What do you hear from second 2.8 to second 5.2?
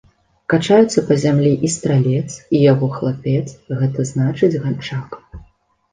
хлапец, гэта значыць ганчак.